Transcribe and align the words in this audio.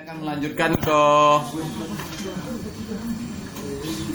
akan 0.00 0.16
melanjutkan 0.24 0.72
ke 0.80 1.00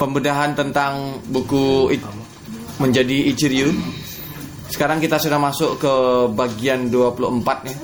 pembedahan 0.02 0.50
tentang 0.58 1.22
buku 1.30 1.94
menjadi 2.82 3.30
Ichiryu. 3.30 3.70
Sekarang 4.66 4.98
kita 4.98 5.22
sudah 5.22 5.38
masuk 5.38 5.78
ke 5.78 5.94
bagian 6.34 6.90
24 6.90 7.70
ya. 7.70 7.76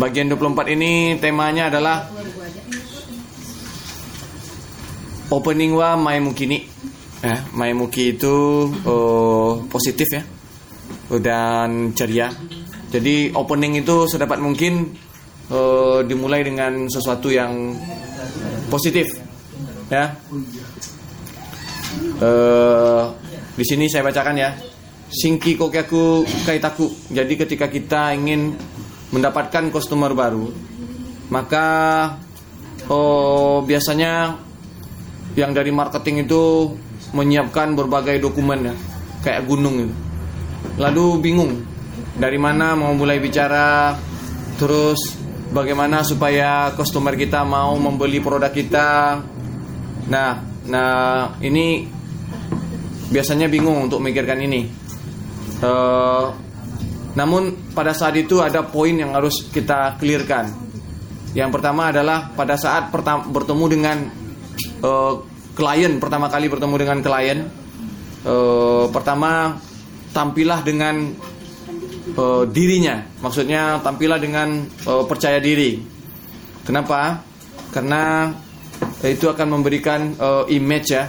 Bagian 0.00 0.32
24 0.32 0.72
ini 0.72 1.20
temanya 1.20 1.68
adalah 1.68 2.08
opening 5.28 5.76
wa 5.76 5.92
Maimuki 6.00 6.48
ni. 6.48 6.64
Eh, 7.20 7.38
Maimuki 7.52 8.16
itu 8.16 8.32
oh, 8.88 9.60
positif 9.68 10.08
ya. 10.08 10.24
Dan 11.20 11.92
ceria. 11.92 12.32
Jadi 12.88 13.36
opening 13.36 13.84
itu 13.84 14.08
sedapat 14.08 14.40
mungkin 14.40 15.04
eh, 15.50 15.98
dimulai 16.06 16.42
dengan 16.42 16.86
sesuatu 16.90 17.30
yang 17.30 17.74
positif 18.70 19.06
ya. 19.90 20.14
Eh, 22.16 23.04
di 23.56 23.64
sini 23.64 23.88
saya 23.88 24.04
bacakan 24.04 24.36
ya. 24.36 24.50
Shinki 25.06 25.54
kokyaku 25.54 26.26
kaitaku. 26.42 26.90
Jadi 27.14 27.34
ketika 27.38 27.70
kita 27.70 28.10
ingin 28.18 28.58
mendapatkan 29.14 29.70
customer 29.70 30.10
baru, 30.12 30.50
maka 31.30 31.66
oh 32.90 33.62
biasanya 33.62 34.34
yang 35.38 35.54
dari 35.54 35.70
marketing 35.70 36.26
itu 36.26 36.74
menyiapkan 37.14 37.78
berbagai 37.78 38.18
dokumen 38.18 38.72
ya, 38.72 38.74
kayak 39.22 39.46
gunung 39.46 39.86
itu. 39.86 39.94
Lalu 40.74 41.06
bingung 41.22 41.52
dari 42.18 42.36
mana 42.36 42.74
mau 42.74 42.90
mulai 42.98 43.22
bicara, 43.22 43.94
terus 44.58 44.98
bagaimana 45.56 46.04
supaya 46.04 46.76
customer 46.76 47.16
kita 47.16 47.40
mau 47.40 47.72
membeli 47.80 48.20
produk 48.20 48.52
kita. 48.52 49.16
Nah, 50.12 50.44
nah 50.68 51.32
ini 51.40 51.88
biasanya 53.08 53.48
bingung 53.48 53.88
untuk 53.88 54.04
memikirkan 54.04 54.36
ini. 54.44 54.68
Eh, 55.64 56.26
namun 57.16 57.72
pada 57.72 57.96
saat 57.96 58.12
itu 58.20 58.44
ada 58.44 58.60
poin 58.68 58.92
yang 58.92 59.16
harus 59.16 59.48
kita 59.48 59.96
clearkan. 59.96 60.52
Yang 61.32 61.50
pertama 61.56 61.88
adalah 61.88 62.28
pada 62.36 62.60
saat 62.60 62.92
pertama 62.92 63.24
bertemu 63.32 63.64
dengan 63.72 63.98
eh, 64.60 65.14
klien 65.56 65.96
pertama 65.96 66.28
kali 66.28 66.52
bertemu 66.52 66.76
dengan 66.76 66.98
klien, 67.00 67.38
eh, 68.28 68.84
pertama 68.92 69.56
tampillah 70.12 70.60
dengan 70.60 71.16
eh, 72.16 72.44
dirinya, 72.48 73.04
maksudnya 73.20 73.78
tampillah 73.84 74.18
dengan 74.18 74.64
eh, 74.64 75.04
percaya 75.04 75.38
diri. 75.38 75.78
Kenapa? 76.66 77.22
Karena 77.70 78.32
itu 79.04 79.28
akan 79.28 79.48
memberikan 79.60 80.16
eh, 80.16 80.44
image 80.56 80.88
ya. 80.90 81.04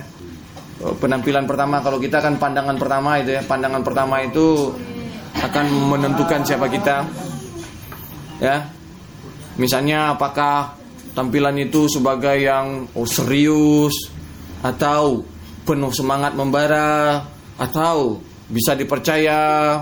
Penampilan 0.78 1.50
pertama. 1.50 1.82
Kalau 1.82 1.98
kita 1.98 2.22
kan 2.22 2.38
pandangan 2.38 2.78
pertama 2.78 3.18
itu 3.18 3.34
ya. 3.34 3.42
Pandangan 3.42 3.82
pertama 3.82 4.22
itu 4.22 4.70
akan 5.34 5.66
menentukan 5.90 6.46
siapa 6.46 6.70
kita. 6.70 7.02
Ya. 8.38 8.70
Misalnya 9.58 10.14
apakah 10.14 10.78
tampilan 11.18 11.58
itu 11.58 11.90
sebagai 11.90 12.38
yang 12.38 12.86
oh, 12.94 13.10
serius 13.10 14.14
atau 14.62 15.26
penuh 15.66 15.90
semangat 15.90 16.38
membara 16.38 17.26
atau 17.58 18.22
bisa 18.46 18.78
dipercaya. 18.78 19.82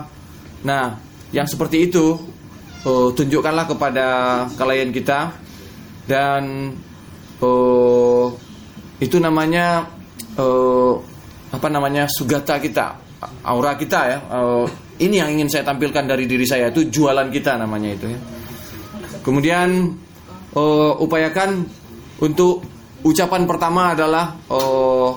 Nah 0.63 1.04
yang 1.35 1.43
seperti 1.51 1.91
itu 1.91 2.15
eh, 2.87 3.09
tunjukkanlah 3.11 3.67
kepada 3.67 4.07
klien 4.55 4.95
kita 4.95 5.35
dan 6.07 6.71
eh, 7.43 8.25
itu 9.03 9.19
namanya 9.19 9.83
eh, 10.39 10.93
apa 11.51 11.67
namanya 11.67 12.07
sugata 12.07 12.55
kita, 12.63 12.95
aura 13.43 13.75
kita 13.75 13.99
ya. 14.07 14.19
Eh, 14.23 14.65
ini 15.03 15.19
yang 15.19 15.35
ingin 15.35 15.51
saya 15.51 15.67
tampilkan 15.67 16.07
dari 16.07 16.23
diri 16.23 16.47
saya 16.47 16.71
itu 16.71 16.87
jualan 16.87 17.27
kita 17.27 17.59
namanya 17.59 17.91
itu 17.91 18.07
ya. 18.15 18.19
Kemudian 19.19 19.91
eh, 20.55 20.93
upayakan 21.03 21.67
untuk 22.23 22.63
ucapan 23.03 23.43
pertama 23.43 23.91
adalah 23.91 24.39
eh, 24.39 25.09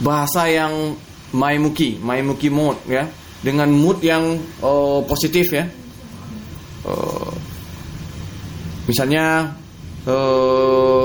bahasa 0.00 0.48
yang 0.48 0.96
maimuki, 1.36 2.00
maimuki 2.00 2.48
mood 2.48 2.80
ya, 2.88 3.04
dengan 3.44 3.68
mood 3.72 4.00
yang 4.00 4.36
eh, 4.40 5.00
positif 5.04 5.46
ya. 5.52 5.64
Eh, 6.86 7.32
misalnya 8.86 9.50
eh, 10.06 11.04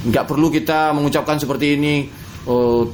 nggak 0.00 0.24
perlu 0.24 0.48
kita 0.48 0.96
mengucapkan 0.96 1.36
seperti 1.36 1.76
ini 1.76 2.08
oh, 2.48 2.88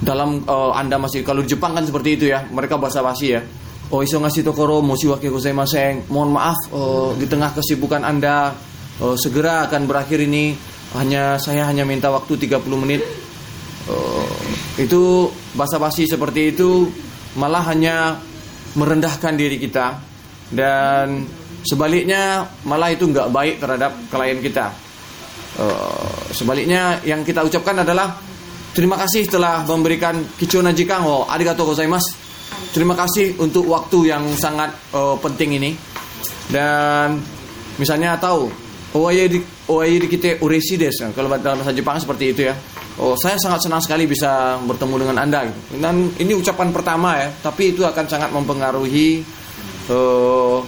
dalam 0.00 0.40
oh, 0.48 0.72
anda 0.72 0.96
masih 0.96 1.20
kalau 1.20 1.44
di 1.44 1.52
Jepang 1.52 1.76
kan 1.76 1.84
seperti 1.84 2.16
itu 2.16 2.24
ya 2.32 2.48
mereka 2.48 2.80
bahasa 2.80 3.04
basi 3.04 3.36
ya. 3.36 3.42
Oh 3.92 4.00
iso 4.00 4.16
ngasih 4.16 4.40
tokoro 4.40 4.80
moshiwake 4.80 5.28
gozaimasen. 5.28 6.08
Mohon 6.08 6.30
maaf 6.32 6.58
oh, 6.72 7.12
di 7.12 7.28
tengah 7.28 7.52
kesibukan 7.52 8.00
anda 8.00 8.56
oh, 9.04 9.14
segera 9.20 9.68
akan 9.68 9.84
berakhir 9.84 10.24
ini. 10.24 10.56
Hanya 10.92 11.40
saya 11.40 11.64
hanya 11.68 11.88
minta 11.88 12.12
waktu 12.12 12.36
30 12.36 12.68
menit 12.76 13.00
itu 14.80 15.28
bahasa 15.52 15.76
basi 15.76 16.08
seperti 16.08 16.56
itu 16.56 16.88
malah 17.36 17.64
hanya 17.68 18.16
merendahkan 18.76 19.36
diri 19.36 19.60
kita 19.60 20.00
dan 20.52 21.28
sebaliknya 21.64 22.48
malah 22.64 22.92
itu 22.92 23.04
nggak 23.08 23.28
baik 23.28 23.56
terhadap 23.60 23.92
klien 24.08 24.40
kita 24.40 24.72
Uh, 25.52 26.32
sebaliknya 26.32 26.96
yang 27.04 27.20
kita 27.28 27.44
ucapkan 27.44 27.84
adalah 27.84 28.16
terima 28.72 28.96
kasih 28.96 29.28
telah 29.28 29.60
memberikan 29.68 30.24
kichona 30.40 30.72
jikan 30.72 31.04
oh 31.04 31.28
arigatou 31.28 31.68
gozaimasu. 31.68 32.16
Terima 32.72 32.96
kasih 32.96 33.36
untuk 33.36 33.68
waktu 33.68 34.16
yang 34.16 34.24
sangat 34.32 34.72
uh, 34.96 35.12
penting 35.20 35.60
ini. 35.60 35.76
Dan 36.48 37.20
misalnya 37.76 38.16
tahu 38.16 38.48
owaye 38.96 39.28
di 39.28 39.44
owaye 39.68 40.00
di 40.00 40.08
kita 40.08 40.40
ureshi 40.40 40.80
desu. 40.80 41.12
Kalau 41.12 41.28
dalam 41.36 41.60
bahasa 41.60 41.76
Jepang 41.76 42.00
seperti 42.00 42.32
itu 42.32 42.48
ya. 42.48 42.56
Oh, 43.00 43.16
saya 43.16 43.40
sangat 43.40 43.64
senang 43.64 43.80
sekali 43.80 44.04
bisa 44.04 44.60
bertemu 44.68 45.08
dengan 45.08 45.16
Anda 45.24 45.48
gitu. 45.48 45.80
Dan 45.80 46.12
ini 46.20 46.36
ucapan 46.36 46.68
pertama 46.74 47.16
ya, 47.16 47.28
tapi 47.40 47.72
itu 47.72 47.88
akan 47.88 48.04
sangat 48.04 48.28
mempengaruhi 48.36 49.24
uh, 49.88 50.60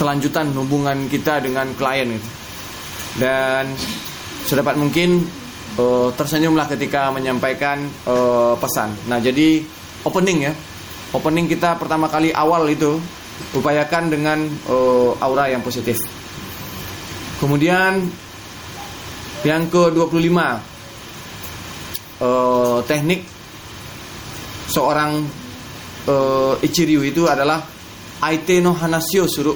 kelanjutan 0.00 0.48
hubungan 0.56 1.10
kita 1.12 1.44
dengan 1.44 1.74
klien 1.76 2.16
gitu 2.16 2.28
dan 3.18 3.74
sedapat 4.46 4.78
mungkin 4.78 5.26
uh, 5.76 6.08
tersenyumlah 6.14 6.70
ketika 6.70 7.10
menyampaikan 7.10 7.84
uh, 8.06 8.54
pesan. 8.56 8.94
Nah, 9.10 9.18
jadi 9.18 9.60
opening 10.06 10.48
ya. 10.48 10.54
Opening 11.12 11.48
kita 11.50 11.76
pertama 11.80 12.06
kali 12.06 12.30
awal 12.32 12.68
itu 12.68 12.96
upayakan 13.56 14.12
dengan 14.12 14.38
uh, 14.70 15.12
aura 15.20 15.50
yang 15.50 15.60
positif. 15.60 15.98
Kemudian 17.38 18.02
yang 19.46 19.70
ke-25 19.70 20.36
uh, 22.22 22.78
teknik 22.86 23.26
seorang 24.68 25.24
uh, 26.06 26.54
ichiryu 26.60 27.02
itu 27.02 27.24
adalah 27.26 27.62
aite 28.22 28.60
no 28.62 28.74
hanasio 28.74 29.26
suru. 29.26 29.54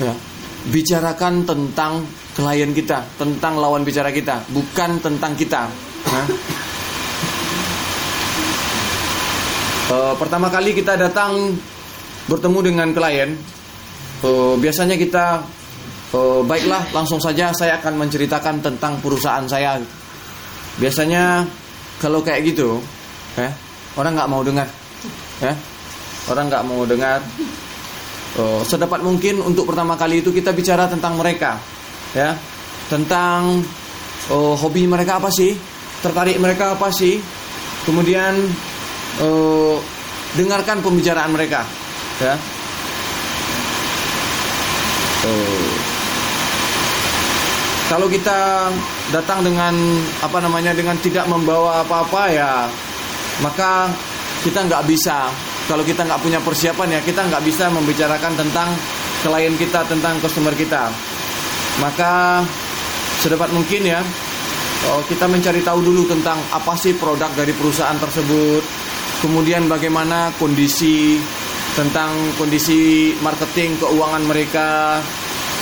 Ya. 0.00 0.14
Bicarakan 0.60 1.48
tentang 1.48 2.04
klien 2.36 2.72
kita, 2.76 3.04
tentang 3.16 3.56
lawan 3.56 3.80
bicara 3.80 4.12
kita, 4.12 4.44
bukan 4.52 5.00
tentang 5.00 5.32
kita. 5.32 5.68
Nah. 6.08 6.26
Pertama 9.90 10.46
kali 10.46 10.70
kita 10.70 10.94
datang 10.94 11.50
bertemu 12.30 12.58
dengan 12.62 12.88
klien, 12.94 13.34
e, 14.22 14.30
biasanya 14.54 14.94
kita 14.94 15.42
e, 16.14 16.46
baiklah 16.46 16.86
langsung 16.94 17.18
saja 17.18 17.50
saya 17.50 17.82
akan 17.82 18.06
menceritakan 18.06 18.62
tentang 18.62 19.02
perusahaan 19.02 19.48
saya. 19.50 19.82
Biasanya 20.78 21.48
kalau 21.98 22.22
kayak 22.22 22.54
gitu, 22.54 22.78
ya, 23.34 23.50
orang 23.98 24.14
nggak 24.14 24.30
mau 24.30 24.42
dengar, 24.46 24.68
ya, 25.42 25.52
orang 26.30 26.46
nggak 26.46 26.64
mau 26.68 26.86
dengar. 26.86 27.18
E, 28.38 28.42
sedapat 28.62 29.02
mungkin 29.02 29.42
untuk 29.42 29.66
pertama 29.66 29.98
kali 29.98 30.22
itu 30.22 30.30
kita 30.30 30.54
bicara 30.54 30.86
tentang 30.86 31.18
mereka, 31.18 31.58
ya 32.14 32.38
tentang 32.90 33.62
oh, 34.34 34.58
hobi 34.58 34.90
mereka 34.90 35.22
apa 35.22 35.30
sih 35.30 35.54
tertarik 36.02 36.42
mereka 36.42 36.74
apa 36.74 36.90
sih 36.90 37.22
kemudian 37.86 38.34
oh, 39.22 39.78
dengarkan 40.34 40.82
pembicaraan 40.82 41.30
mereka 41.30 41.62
ya 42.18 42.34
oh. 45.24 45.59
Kalau 47.90 48.06
kita 48.06 48.70
datang 49.10 49.42
dengan 49.42 49.74
apa 50.22 50.38
namanya 50.38 50.70
dengan 50.70 50.94
tidak 51.02 51.26
membawa 51.26 51.82
apa-apa 51.82 52.22
ya 52.30 52.70
maka 53.42 53.90
kita 54.46 54.64
nggak 54.64 54.86
bisa. 54.86 55.26
Kalau 55.66 55.82
kita 55.82 56.06
nggak 56.06 56.22
punya 56.22 56.38
persiapan 56.38 56.98
ya 56.98 57.00
kita 57.02 57.26
nggak 57.26 57.42
bisa 57.42 57.66
membicarakan 57.70 58.32
tentang 58.38 58.68
klien 59.26 59.54
kita, 59.58 59.82
tentang 59.90 60.22
customer 60.22 60.54
kita. 60.54 60.86
Maka 61.82 62.42
sedapat 63.20 63.50
mungkin 63.50 63.84
ya 63.84 64.00
oh, 64.90 65.02
kita 65.10 65.28
mencari 65.28 65.60
tahu 65.60 65.82
dulu 65.84 66.08
tentang 66.08 66.40
apa 66.54 66.72
sih 66.78 66.96
produk 66.96 67.28
dari 67.36 67.52
perusahaan 67.52 67.98
tersebut, 67.98 68.62
kemudian 69.20 69.68
bagaimana 69.68 70.32
kondisi 70.40 71.20
tentang 71.74 72.10
kondisi 72.34 73.12
marketing 73.22 73.78
keuangan 73.78 74.24
mereka, 74.26 74.98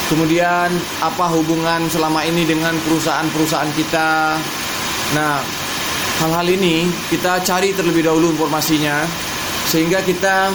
kemudian 0.09 0.73
apa 1.05 1.25
hubungan 1.37 1.85
selama 1.93 2.25
ini 2.25 2.49
dengan 2.49 2.73
perusahaan-perusahaan 2.85 3.73
kita. 3.77 4.41
Nah, 5.17 5.41
hal-hal 6.25 6.49
ini 6.49 6.89
kita 7.13 7.45
cari 7.45 7.71
terlebih 7.77 8.09
dahulu 8.09 8.35
informasinya 8.35 9.07
sehingga 9.69 10.01
kita 10.03 10.51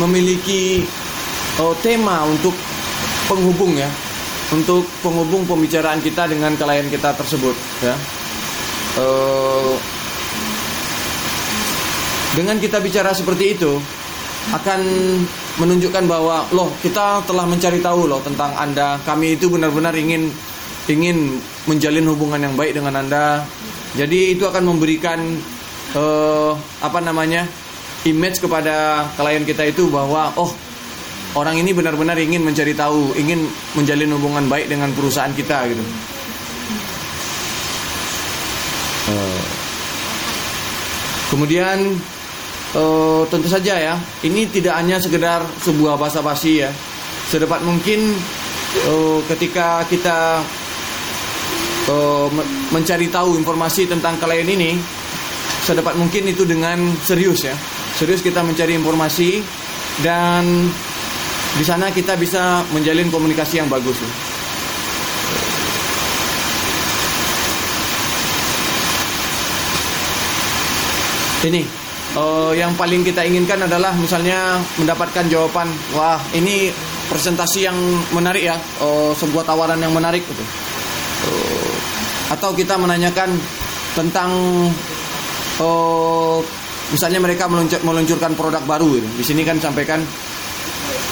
memiliki 0.00 0.86
oh, 1.60 1.74
tema 1.82 2.24
untuk 2.24 2.54
penghubung 3.28 3.76
ya 3.76 3.90
untuk 4.52 4.84
penghubung 5.00 5.48
pembicaraan 5.48 6.00
kita 6.04 6.28
dengan 6.28 6.52
klien 6.56 6.86
kita 6.92 7.16
tersebut 7.16 7.56
ya 7.80 7.96
uh, 9.00 9.72
dengan 12.36 12.56
kita 12.60 12.80
bicara 12.80 13.12
seperti 13.16 13.56
itu 13.56 13.80
akan 14.52 14.80
menunjukkan 15.60 16.04
bahwa 16.08 16.48
loh 16.56 16.72
kita 16.80 17.20
telah 17.28 17.44
mencari 17.44 17.82
tahu 17.82 18.08
loh 18.08 18.20
tentang 18.24 18.56
anda. 18.56 18.96
Kami 19.04 19.36
itu 19.36 19.52
benar-benar 19.52 19.92
ingin 19.92 20.32
ingin 20.88 21.38
menjalin 21.68 22.08
hubungan 22.08 22.40
yang 22.40 22.54
baik 22.56 22.72
dengan 22.72 22.96
anda. 22.96 23.44
Jadi 23.92 24.32
itu 24.32 24.48
akan 24.48 24.72
memberikan 24.72 25.20
uh, 25.92 26.56
apa 26.80 26.98
namanya 27.04 27.44
image 28.08 28.40
kepada 28.40 29.06
klien 29.14 29.44
kita 29.44 29.68
itu 29.68 29.92
bahwa 29.92 30.32
oh 30.40 30.50
orang 31.36 31.60
ini 31.60 31.76
benar-benar 31.76 32.16
ingin 32.16 32.40
mencari 32.40 32.72
tahu, 32.72 33.12
ingin 33.14 33.44
menjalin 33.76 34.10
hubungan 34.16 34.48
baik 34.48 34.72
dengan 34.72 34.90
perusahaan 34.96 35.32
kita 35.36 35.68
gitu. 35.68 35.84
Uh, 39.02 39.42
kemudian 41.28 41.98
uh, 42.76 43.22
tentu 43.28 43.48
saja 43.48 43.74
ya, 43.78 43.94
ini 44.24 44.48
tidak 44.48 44.76
hanya 44.78 45.00
sekedar 45.00 45.44
sebuah 45.60 45.96
bahasa 45.96 46.20
basi 46.20 46.64
ya. 46.64 46.70
Sedapat 47.28 47.64
mungkin 47.64 48.12
uh, 48.88 49.18
ketika 49.28 49.86
kita 49.88 50.42
uh, 51.88 52.28
mencari 52.72 53.08
tahu 53.08 53.40
informasi 53.40 53.88
tentang 53.88 54.20
klien 54.20 54.48
ini, 54.48 54.76
sedapat 55.64 55.96
mungkin 55.96 56.28
itu 56.28 56.44
dengan 56.44 56.92
serius 57.04 57.46
ya. 57.46 57.56
Serius 57.96 58.24
kita 58.24 58.40
mencari 58.40 58.74
informasi 58.74 59.44
dan 60.00 60.68
di 61.52 61.64
sana 61.64 61.92
kita 61.92 62.16
bisa 62.16 62.64
menjalin 62.72 63.12
komunikasi 63.12 63.60
yang 63.60 63.68
bagus. 63.68 64.00
Ini 71.42 71.81
uh, 72.16 72.52
yang 72.56 72.72
paling 72.76 73.04
kita 73.04 73.24
inginkan 73.24 73.64
adalah 73.64 73.92
misalnya 73.96 74.60
mendapatkan 74.80 75.26
jawaban, 75.28 75.68
wah 75.96 76.20
ini 76.36 76.72
presentasi 77.08 77.68
yang 77.68 77.76
menarik 78.12 78.48
ya, 78.52 78.56
uh, 78.80 79.12
sebuah 79.16 79.44
tawaran 79.44 79.80
yang 79.80 79.92
menarik 79.92 80.24
gitu. 80.24 80.44
Uh, 81.22 81.72
atau 82.32 82.56
kita 82.56 82.80
menanyakan 82.80 83.28
tentang 83.92 84.30
uh, 85.60 86.38
misalnya 86.92 87.20
mereka 87.20 87.48
meluncurkan 87.84 88.32
produk 88.36 88.62
baru. 88.64 89.00
Gitu. 89.00 89.08
Di 89.20 89.24
sini 89.24 89.42
kan 89.44 89.60
sampaikan 89.60 90.00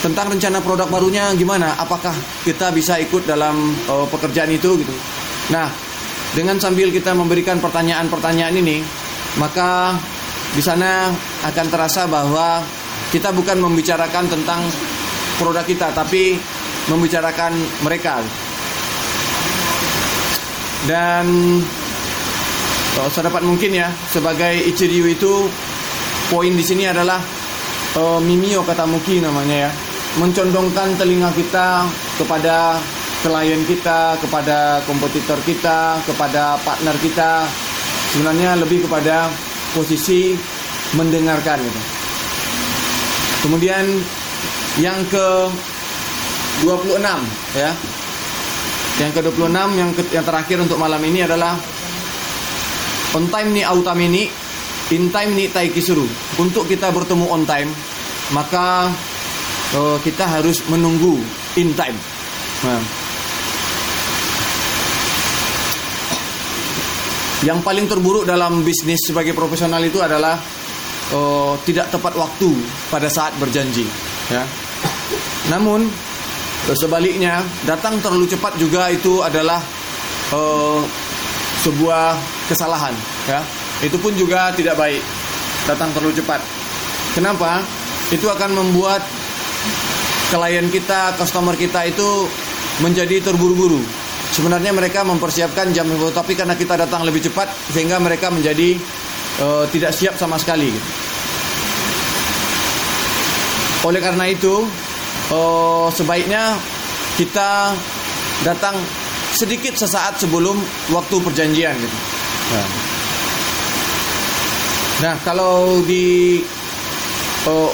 tentang 0.01 0.33
rencana 0.33 0.65
produk 0.65 0.89
barunya 0.89 1.33
gimana? 1.37 1.77
Apakah 1.77 2.13
kita 2.45 2.73
bisa 2.73 2.97
ikut 2.97 3.29
dalam 3.29 3.77
uh, 3.89 4.09
pekerjaan 4.09 4.49
itu 4.49 4.81
gitu? 4.81 4.95
Nah, 5.53 5.69
dengan 6.33 6.57
sambil 6.63 6.89
kita 6.95 7.13
memberikan 7.13 7.59
pertanyaan-pertanyaan 7.59 8.55
ini, 8.55 8.81
maka 9.37 9.99
di 10.55 10.63
sana 10.63 11.11
akan 11.47 11.67
terasa 11.71 12.11
bahwa 12.11 12.63
kita 13.11 13.31
bukan 13.35 13.59
membicarakan 13.59 14.27
tentang 14.31 14.63
produk 15.39 15.65
kita, 15.67 15.91
tapi 15.95 16.39
membicarakan 16.91 17.55
mereka. 17.83 18.23
Dan 20.87 21.27
oh, 22.99 23.11
sedapat 23.11 23.43
mungkin 23.45 23.77
ya, 23.77 23.89
sebagai 24.09 24.65
Ichiryu 24.71 25.07
itu 25.11 25.47
poin 26.33 26.55
di 26.55 26.65
sini 26.65 26.89
adalah 26.89 27.21
uh, 27.99 28.19
Mimio 28.23 28.63
kata 28.63 28.87
Muki 28.87 29.21
namanya 29.21 29.69
ya 29.69 29.73
mencondongkan 30.19 30.99
telinga 30.99 31.31
kita 31.31 31.87
kepada 32.19 32.83
klien 33.23 33.63
kita, 33.69 34.19
kepada 34.19 34.83
kompetitor 34.89 35.39
kita, 35.47 36.03
kepada 36.03 36.59
partner 36.67 36.97
kita. 36.99 37.47
Sebenarnya 38.11 38.59
lebih 38.59 38.89
kepada 38.89 39.31
posisi 39.73 40.35
mendengarkan 40.95 41.59
gitu. 41.63 41.81
Kemudian 43.47 43.85
yang 44.79 45.01
ke 45.09 45.29
26 46.63 47.01
ya. 47.57 47.73
Yang 49.01 49.11
ke 49.17 49.21
26 49.33 49.81
yang 49.81 49.91
ke, 49.97 50.03
yang 50.13 50.25
terakhir 50.27 50.57
untuk 50.61 50.77
malam 50.77 51.01
ini 51.01 51.25
adalah 51.25 51.57
on 53.17 53.27
time 53.33 53.51
ni 53.57 53.63
autamini, 53.65 54.29
in 54.93 55.09
time 55.09 55.33
ni 55.33 55.49
taikisuru. 55.49 56.05
Untuk 56.37 56.69
kita 56.69 56.93
bertemu 56.93 57.27
on 57.33 57.49
time, 57.49 57.73
maka 58.37 58.93
oh, 59.81 59.97
kita 60.05 60.29
harus 60.29 60.61
menunggu 60.69 61.17
in 61.57 61.73
time. 61.73 61.97
Nah. 62.69 63.00
Yang 67.41 67.59
paling 67.65 67.87
terburuk 67.89 68.29
dalam 68.29 68.61
bisnis 68.61 69.01
sebagai 69.01 69.33
profesional 69.33 69.81
itu 69.81 69.97
adalah 70.05 70.37
oh, 71.17 71.57
tidak 71.65 71.89
tepat 71.89 72.13
waktu 72.13 72.51
pada 72.93 73.09
saat 73.09 73.33
berjanji. 73.41 73.89
Ya. 74.29 74.45
Namun 75.49 75.89
sebaliknya 76.77 77.41
datang 77.65 77.97
terlalu 78.05 78.29
cepat 78.29 78.61
juga 78.61 78.93
itu 78.93 79.25
adalah 79.25 79.65
oh, 80.37 80.85
sebuah 81.65 82.17
kesalahan. 82.45 82.93
Ya. 83.25 83.41
Itu 83.81 83.97
pun 83.97 84.13
juga 84.13 84.53
tidak 84.53 84.77
baik. 84.77 85.01
Datang 85.65 85.97
terlalu 85.97 86.21
cepat. 86.21 86.45
Kenapa? 87.17 87.65
Itu 88.13 88.29
akan 88.29 88.53
membuat 88.53 89.01
klien 90.31 90.69
kita, 90.69 91.17
customer 91.17 91.57
kita 91.57 91.89
itu 91.89 92.29
menjadi 92.85 93.19
terburu-buru. 93.25 93.81
Sebenarnya 94.31 94.71
mereka 94.71 95.03
mempersiapkan 95.03 95.75
jam 95.75 95.91
itu, 95.91 96.07
tapi 96.15 96.39
karena 96.39 96.55
kita 96.55 96.79
datang 96.79 97.03
lebih 97.03 97.19
cepat 97.27 97.51
sehingga 97.75 97.99
mereka 97.99 98.31
menjadi 98.31 98.79
uh, 99.43 99.67
tidak 99.75 99.91
siap 99.91 100.15
sama 100.15 100.39
sekali. 100.39 100.71
Oleh 103.83 103.99
karena 103.99 104.31
itu, 104.31 104.65
uh, 105.35 105.89
sebaiknya 105.91 106.55
kita 107.19 107.75
datang 108.47 108.79
sedikit 109.35 109.75
sesaat 109.75 110.21
sebelum 110.21 110.59
waktu 110.95 111.17
perjanjian 111.23 111.75
gitu. 111.75 111.99
Nah, 112.51 112.69
nah 115.01 115.15
kalau 115.27 115.83
di 115.87 116.39
uh, 117.47 117.71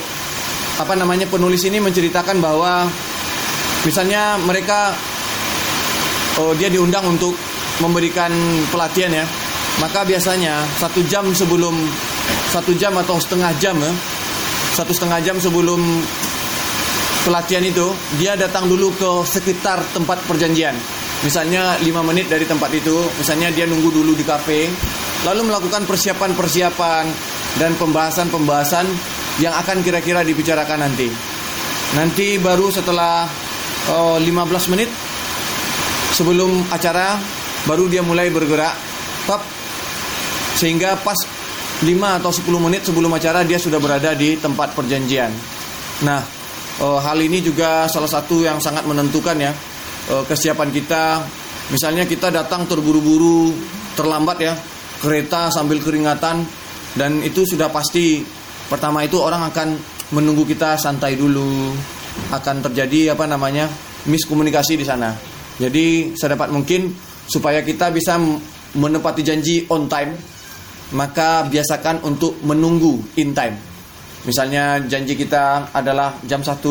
apa 0.77 0.93
namanya 0.93 1.25
penulis 1.27 1.65
ini 1.65 1.81
menceritakan 1.81 2.37
bahwa 2.39 2.85
misalnya 3.89 4.37
mereka 4.45 4.93
oh 6.43 6.53
dia 6.57 6.69
diundang 6.69 7.05
untuk 7.07 7.37
memberikan 7.81 8.33
pelatihan 8.73 9.13
ya 9.13 9.25
maka 9.81 10.05
biasanya 10.09 10.65
satu 10.81 11.05
jam 11.05 11.29
sebelum 11.37 11.75
satu 12.53 12.73
jam 12.77 12.97
atau 12.97 13.21
setengah 13.21 13.53
jam 13.61 13.77
ya 13.77 13.93
satu 14.77 14.93
setengah 14.93 15.21
jam 15.25 15.37
sebelum 15.37 15.81
pelatihan 17.25 17.65
itu 17.65 17.93
dia 18.21 18.39
datang 18.39 18.69
dulu 18.69 18.93
ke 18.97 19.11
sekitar 19.29 19.83
tempat 19.93 20.21
perjanjian 20.25 20.77
misalnya 21.25 21.77
lima 21.81 22.05
menit 22.05 22.29
dari 22.29 22.45
tempat 22.45 22.73
itu 22.73 22.95
misalnya 23.17 23.49
dia 23.53 23.65
nunggu 23.65 23.89
dulu 23.89 24.13
di 24.13 24.25
kafe 24.25 24.69
lalu 25.25 25.49
melakukan 25.49 25.89
persiapan-persiapan 25.89 27.05
dan 27.57 27.73
pembahasan-pembahasan 27.81 28.85
yang 29.41 29.53
akan 29.57 29.81
kira-kira 29.81 30.21
dibicarakan 30.25 30.89
nanti. 30.89 31.09
Nanti 31.97 32.37
baru 32.37 32.69
setelah 32.69 33.25
oh, 33.93 34.19
15 34.21 34.73
menit 34.75 34.91
sebelum 36.17 36.73
acara 36.73 37.21
baru 37.69 37.93
dia 37.93 38.01
mulai 38.01 38.33
bergerak. 38.33 38.73
Top 39.29 39.45
sehingga 40.57 40.97
pas 40.97 41.19
5 41.85 41.93
atau 41.93 42.33
10 42.33 42.49
menit 42.57 42.89
sebelum 42.89 43.13
acara 43.13 43.45
dia 43.45 43.61
sudah 43.61 43.77
berada 43.77 44.17
di 44.17 44.41
tempat 44.41 44.73
perjanjian. 44.73 45.29
Nah, 46.09 46.25
oh, 46.81 46.97
hal 46.97 47.21
ini 47.21 47.45
juga 47.45 47.85
salah 47.93 48.09
satu 48.09 48.41
yang 48.41 48.57
sangat 48.57 48.89
menentukan 48.89 49.37
ya. 49.37 49.53
Oh, 50.09 50.25
kesiapan 50.25 50.73
kita. 50.73 51.21
Misalnya 51.69 52.09
kita 52.09 52.33
datang 52.33 52.65
terburu-buru, 52.65 53.53
terlambat 53.99 54.39
ya, 54.41 54.55
kereta 55.03 55.53
sambil 55.53 55.83
keringatan 55.85 56.47
dan 56.97 57.21
itu 57.21 57.45
sudah 57.45 57.69
pasti. 57.69 58.25
Pertama 58.67 59.05
itu 59.05 59.21
orang 59.21 59.53
akan 59.53 59.69
menunggu 60.17 60.49
kita 60.49 60.81
santai 60.81 61.19
dulu. 61.19 61.77
Akan 62.33 62.65
terjadi 62.65 63.13
apa 63.13 63.29
namanya 63.29 63.69
miskomunikasi 64.09 64.81
di 64.81 64.87
sana 64.89 65.36
jadi 65.57 66.13
sedapat 66.13 66.53
mungkin 66.53 66.93
supaya 67.27 67.65
kita 67.65 67.91
bisa 67.91 68.21
menepati 68.77 69.23
janji 69.25 69.65
on 69.73 69.89
time 69.89 70.13
maka 70.95 71.43
biasakan 71.51 72.07
untuk 72.07 72.39
menunggu 72.47 73.03
in 73.19 73.35
time. 73.35 73.59
Misalnya 74.23 74.79
janji 74.87 75.19
kita 75.19 75.75
adalah 75.75 76.15
jam 76.23 76.43
1 76.43 76.63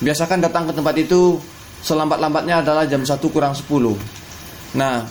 biasakan 0.00 0.40
datang 0.40 0.64
ke 0.68 0.72
tempat 0.72 0.94
itu 0.96 1.36
selambat-lambatnya 1.84 2.64
adalah 2.64 2.88
jam 2.88 3.04
1 3.04 3.20
kurang 3.28 3.52
10 3.52 3.68
nah 4.76 5.04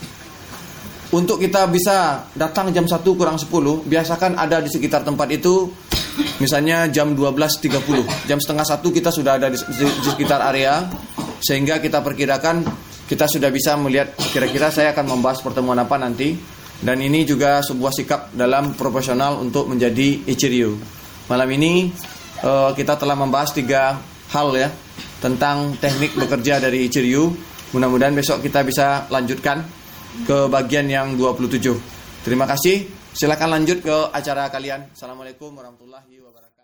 untuk 1.09 1.41
kita 1.41 1.65
bisa 1.69 2.25
datang 2.33 2.73
jam 2.73 2.85
1 2.85 3.01
kurang 3.17 3.37
10 3.37 3.49
biasakan 3.85 4.37
ada 4.37 4.61
di 4.61 4.69
sekitar 4.69 5.05
tempat 5.05 5.29
itu 5.29 5.69
misalnya 6.41 6.89
jam 6.89 7.13
12.30 7.13 8.29
jam 8.29 8.37
setengah 8.41 8.65
satu 8.65 8.89
kita 8.89 9.13
sudah 9.13 9.37
ada 9.37 9.47
di, 9.49 9.57
sekitar 10.03 10.41
area 10.41 10.89
sehingga 11.39 11.77
kita 11.77 12.01
perkirakan 12.01 12.65
kita 13.09 13.25
sudah 13.25 13.49
bisa 13.49 13.73
melihat 13.81 14.13
kira-kira 14.29 14.69
saya 14.69 14.93
akan 14.93 15.17
membahas 15.17 15.41
pertemuan 15.41 15.81
apa 15.81 15.97
nanti 15.97 16.37
dan 16.79 17.01
ini 17.01 17.25
juga 17.25 17.59
sebuah 17.65 17.91
sikap 17.91 18.21
dalam 18.37 18.77
profesional 18.77 19.41
untuk 19.41 19.65
menjadi 19.65 20.29
Ichiryu 20.29 20.77
malam 21.25 21.49
ini 21.49 21.89
uh, 22.45 22.71
kita 22.77 22.95
telah 23.01 23.17
membahas 23.17 23.49
tiga 23.51 23.97
hal 24.29 24.53
ya 24.53 24.69
tentang 25.17 25.73
teknik 25.81 26.13
bekerja 26.13 26.61
dari 26.61 26.85
Ichiryu 26.85 27.33
mudah-mudahan 27.73 28.13
besok 28.13 28.45
kita 28.45 28.61
bisa 28.61 29.09
lanjutkan 29.09 29.79
ke 30.25 30.49
bagian 30.49 30.89
yang 30.89 31.13
27. 31.15 32.25
Terima 32.25 32.49
kasih. 32.49 32.89
Silakan 33.13 33.59
lanjut 33.59 33.81
ke 33.83 33.95
acara 34.13 34.49
kalian. 34.49 34.89
Assalamualaikum 34.93 35.53
warahmatullahi 35.53 36.17
wabarakatuh. 36.21 36.58